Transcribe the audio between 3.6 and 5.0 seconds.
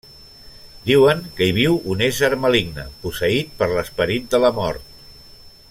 per l'esperit de la mort.